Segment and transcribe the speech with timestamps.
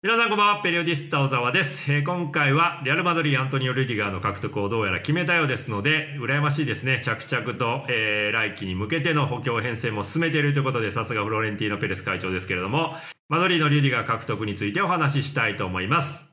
[0.00, 7.00] 皆さんこんばんはペリオディスタ小沢です、えー今回はレアル・マドリーアントニオ・ルディガーの獲得をどうやら決めたようですので羨ましいですね。
[7.02, 12.94] 着々と、えー来季に向けての補強編成も進めているということでさすがフロレンティーノ・ペレス会長ですけれども
[13.28, 16.27] マドリーのルディガー獲得についてお話ししたいと思います。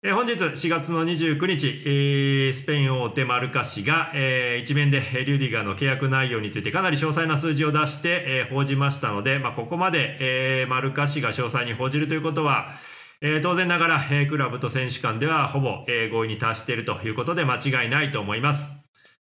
[0.00, 12.74] え本日4月の29日、えースペイン大手マルカ氏が、えー一面でリュディガーの契約内容についてかなり詳細な数字を出して、えー報じましたので、まあ、ここまで、えーマルカ氏が詳細に報じるということは、
[13.22, 18.70] えー当然ながら、えークラブと選手間ではほぼ、えー合意に達しているということで間違いないと思います。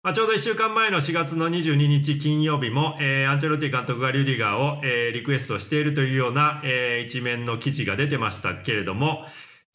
[0.02, 9.26] まあ、ちょうど1週間前の4月の22日金曜日も、えーアンチェロティ監督がリュディガーを、えーリクエストしているというような、えー一面の記事が出てましたけれども、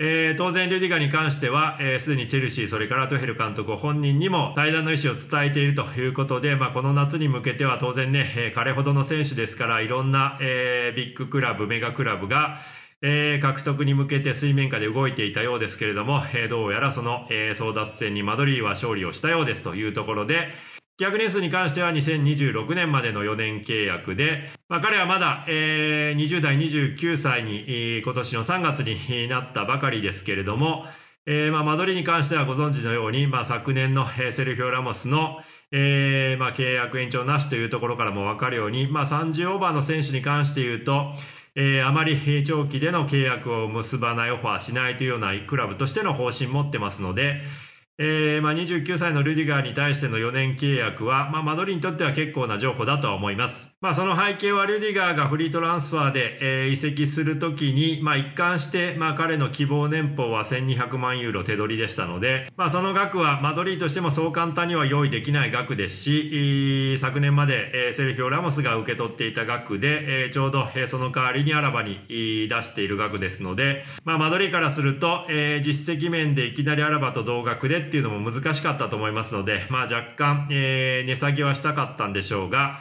[0.03, 12.57] えー当然、リュディガーに関しては、えーすでにチェルシー、それからトヘル監督本人にも対談の意思を伝えているということで、まあ、この夏に向けては当然ね、えー彼ほどの選手ですから、いろんな、えービッグクラブ、メガクラブが、
[13.03, 20.47] えー獲得に向けて水面下で動いていたようですけれども、えーどうやらその、えー争奪戦にマドリーは勝利をしたようですというところで、
[21.01, 30.85] 契約年数に関しては2026年までの4年契約で、まあ、彼はまだ、えー20代29歳に、今年の3月になったばかりですけれども、
[31.25, 35.39] えーまあ、マドリに関してはご存知のように、まあ、昨年の、セルフィオ・ラモスの、
[35.71, 41.13] えーまあ、契約延長なしというところからも分かるように、まあ、30オーバーの選手に関して言うと、
[41.55, 47.41] えーあまり長期での契約を結ばないオファーしないというようなクラブとしての方針持ってますので、
[48.03, 53.75] えーまあ、29歳のルディガーに対しての4年契約は、まあ、マドリーにとっては結構な譲歩だとは思います。
[53.79, 82.79] まあ、その背景はルディガーがフリートランスファーで、えー移籍するときに、まあ、一貫して、まあ、彼の希望年俸は1200万ユーロ手取りでしたので、まあ、その額はマドリーとしてもそう簡単には用意できない額ですし、昨年まで、えーセルヒオ・ラモスが受け取っていた額で、えーちょうど、えーその代わりにアラバに、出している額ですので、まあ、マドリーからすると、えー実績面でいきなりアラバと同額でっていうのも難しかったと思いますので、まあ、若干、えー値下げはしたかったんでしょうが、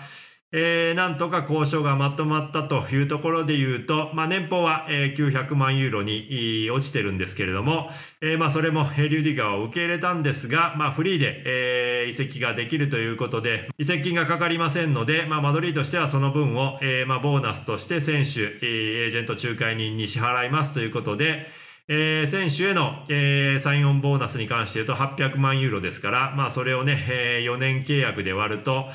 [0.52, 7.90] えーなんとか交渉がまとまったというところで言うと、まあ、年俸は、えー900万ユーロに落ちてるんですけれども、
[8.20, 21.48] えーまあ、それもえーリュディガーを受け入れたんですが、まあ、フリーで、えー移籍ができるということで、移籍金がかかりませんので、まあ、マドリーとしてはその分を、えーまあ、ボーナスとして選手、えーエージェント仲介人に支払いますということで、
[21.92, 28.88] えー選手への、えーサインオンボーナスに関して言うと800万ユーロですから、まあ、それをね、え4年契約で割ると、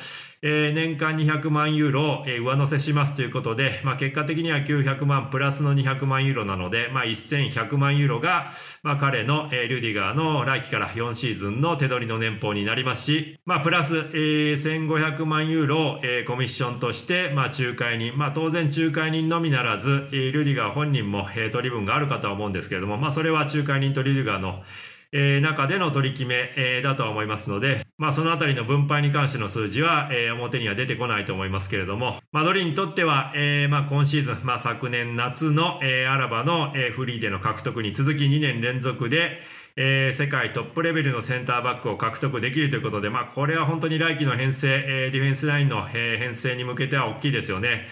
[0.47, 8.51] えー年間200万ユーロを、えー上乗せしますということで、まあ、結果的には900万プラスの200万ユーロなので、まあ、1100万ユーロが、
[8.83, 24.61] まあ、彼の、えーリュディガーの来季から4シーズンの手取りの年俸になりますし、まあ、プラス、えー1500万ユーロを、えーコミッションとして、まあ、仲介人、まあ、当然仲介人のみならず、えーリュディガー本人も、えー取り分があるかとは思うんですけれども、まあ、それは仲介人とリュディガーの
[25.17, 39.39] えー中での取り決め、えーだとは思いますので、まあ、そのあたりの分配に関しての数字は、えー表には出てこないと思いますけれども、マドリーにとっては、えーまあ、今シーズン、まあ、昨年夏の、えーアラバの、えーフリーでの獲得に続き2年連続で、
[39.77, 47.87] えー世界トップレベルのセンターバックを獲得できるということで、まあ、これは本当に来季の編成、えーディフェンスラインの、えー編成に向けては大きいですよね。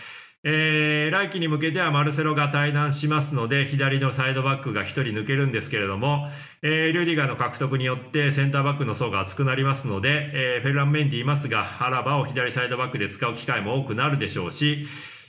[0.45, 6.27] えー来季に向けてはマルセロが退団しますので、左のサイドバックが一人抜けるんですけれども、
[6.61, 14.85] えーリュディガーの獲得によってセンターバックの層が厚くなりますので、えーフェルラン・メンディいますが、アラバを左サイドバックで使う機会も多くなるでしょうし、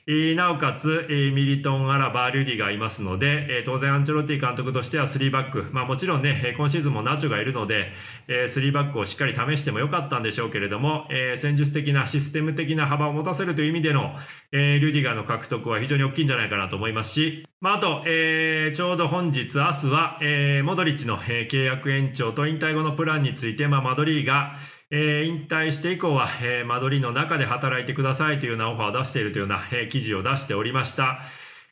[0.06, 7.90] なおかつ、ミリトン、アラバ、リュディがいますので、当然アンチェロッティ監督としては3バック、まあもちろんね、今シーズンもナチョがいるので、
[8.28, 14.14] えー3バックをしっかり試してもよかったんでしょうけれども、戦術的なシステム的な幅を持たせるという意味での、
[14.52, 24.56] えーリュディガーの獲得は非常に大きいんじゃないかなと思いますし、まああと、えーちょうど本日、明日は、えーモドリッチの、えー契約延長と引退後のプランについて、まあマドリーが、
[24.90, 31.20] えー引退して以降は、えーマドリーの中で働いてくださいというようなオファーを出しているというような、えー記事を出しておりました。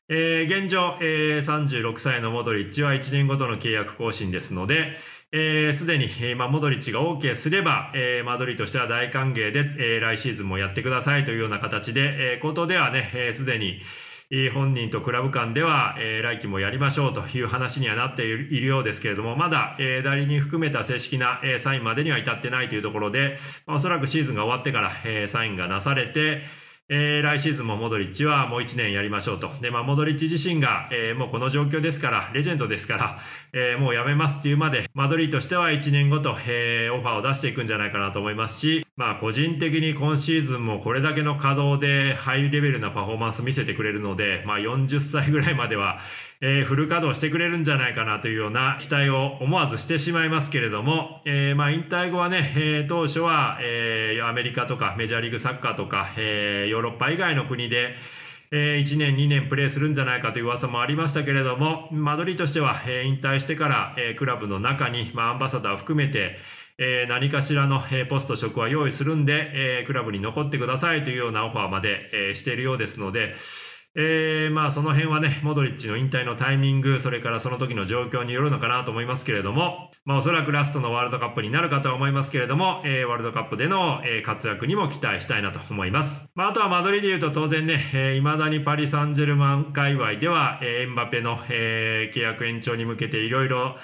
[0.08, 4.96] え現状、えー36歳のモドリッチは1年ごとの契約更新ですので、
[5.32, 13.80] えーすでに、えーま、モドリッチが OK すれば、えーマドリとしては大歓迎で、えー来シーズンもやってくださいというような形で、えー口頭ではね、えーすでに、
[14.55, 26.44] 本人とクラブ間では、えー来季もやりましょうという話にはなっているようですけれども、まだ、えー代理人含めた正式な、えーサインまでには至ってないというところで、まあおそらくシーズンが終わってから、えーサインがなされて、
[26.88, 29.50] えー、来シーズンもモドリッチはもう1年やりましょうと。
[29.61, 33.19] で、まあ、モドリッチ自身が、えー、もうこの状況ですから、レジェンドですから、
[33.52, 45.98] えー、もうやめますっていうまで、マドリーとしては1年ごと、えー、オファーを出していくんじゃないかなと思いますし、まあ、個人的に今シーズンもこれだけの稼働でハイレベルなパフォーマンス見せてくれるので、まあ、40歳ぐらいまでは、
[46.42, 57.94] えー、フル稼働してくれるんじゃないかなというような期待を思わずしてしまいますけれども、えー、まあ引退後はね、えー、当初は、えー、アメリカとかメジャーリーグサッカーとか、えー、ヨーロッパ以外の国で、
[58.54, 66.37] え、1年、2年プレーするんじゃないかという噂もありましたけれども、マドリーとしては、え、引退してから、え、クラブの中に、ま、アンバサダーを含めて、
[66.76, 73.37] え、何かしらの、え、ポスト職は用意するんで、え、クラブに残ってくださいというようなオファーまで、え、しているようですので、
[73.94, 86.30] えー、まあその辺はね、モドリッチの引退のタイミング、それからその時の状況によるのかなと思いますけれども、まあおそらくラストのワールドカップになるかとは思いますけれども、えー、ワールドカップでの、えー、活躍にも期待したいなと思います。
[86.34, 93.76] まああとはマドリで言うと当然ね、えー、未だにパリ・サンジェルマン界隈では、えー、エンバペの、えー、契約延長に向けていろいろ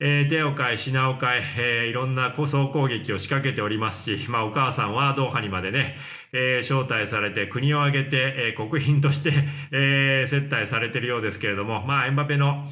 [0.00, 5.96] えー、手を変え品を変ええー、いろんな総攻撃を仕掛けておりますし、まあ、お母さんはドーハにまでね、
[6.32, 9.32] えー、招待されて国を挙げて、えー、国賓として、
[9.72, 12.66] えー、接待されているようですけれども、まあ、エンバペの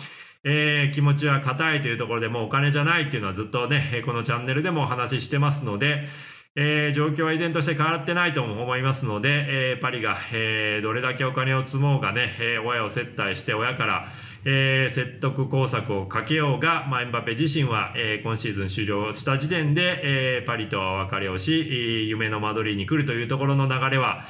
[0.45, 6.09] えー、気持ちは硬いというところでもうお金じゃないっていうのはずっとね、このチャンネルでもお話ししてますので、
[6.55, 14.09] えー、状況は依然として変わってないと思いますので、えー、パリが、えー、どれだけお金を積もうがね、え親を接待して親から、
[14.45, 20.01] え説得工作をかけようが、まあ、エンバペ自身は、え今シーズン終了した時点で、
[20.41, 24.25] えパリとは別れをし、夢のマドリーに来るというところの流れは、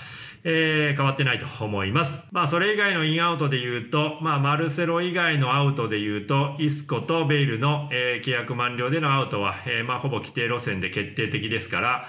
[0.44, 2.26] えー、変わってないと思います。
[2.32, 12.06] まあ、それ以外のインアウトで言うと、まあ、マルセロ以外のアウトで言うと、イスコとベイルの、えー、契約満了でのアウトは、えー、まあ、ほぼ規定路線で決定的ですから、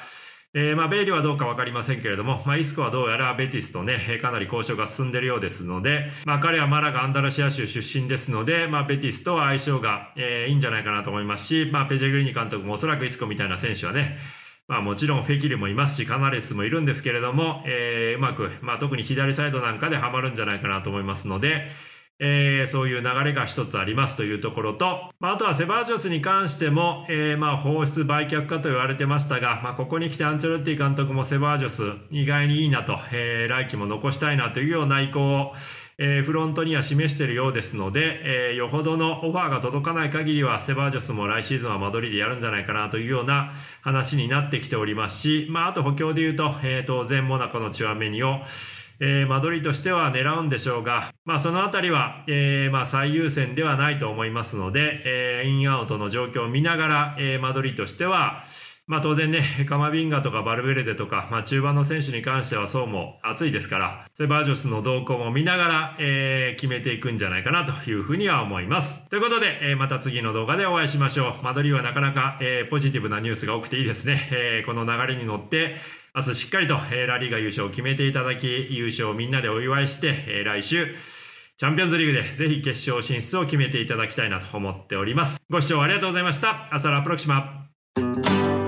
[0.55, 14.19] えー、まあ、ベイルはどうかわかりませんけれども、まあ、イスコはどうやらベティスとね、かなり交渉が進んでいるようですので、まあ、彼はマラガ・アンダルシア州出身ですので、まあ、ベティスとは相性が、えー、いいんじゃないかなと思いますし、まあ、ペジェグリーニ監督もおそらくイスコみたいな選手はね、
[14.67, 21.69] まあもちろんフェキルもいますし、カナレスもいるんですけれども、えー、うまく、まあ特に左サイドなんかでハマるんじゃないかなと思いますので、
[22.25, 35.53] えー、そういう流れが一つありますというところと、まあ、あとはセバージョスに関しても、えー、まあ放出売却かと言われてましたが、まあ、ここに来てアンチョルッティ監督もセバージョス意外にいいなと、えー、来季も残したいなというような意向を
[35.99, 48.39] えー、フロントには示しているようですので、えー、よほどのオファーが届かない限りは、セバージョスも来シーズンは間取りでやるんじゃないかなというような話になってきておりますし、まあ、あと補強で言うと、えー、当然モナコのチュアメニを、
[48.99, 58.43] えー、間取りとしては狙うんでしょうが、まあ、そのあたりは、えー、まあ、最優先ではないと思いますので、えー、インアウトの状況を見ながら、えー、間取りとしては、
[58.85, 69.07] まあ当然ね、 カマビンガとかバルベルデとか、まあ中盤の選手に関してはそうも熱いですから、セバージョスの動向も見ながら、えー、決めていくんじゃないかなというふうには思います。
[69.09, 71.43] ということで、えー、また次の動画でお会いしましょう。
[71.45, 74.27] マドリーはなかなか、えー、ポジティブなニュースが多くていいですね。
[74.31, 75.77] えー、この流れに乗って、
[76.15, 80.95] 明日しっかりと、えー、ラリーが優勝を決めていただき、優勝をみんなでお祝いして、えー、来週、
[81.57, 85.41] チャンピオンズリーグでぜひ決勝進出を決めていただきたいなと思っております。
[85.49, 86.67] ご視聴ありがとうございました。
[86.71, 88.62] 朝ラプロキシマ。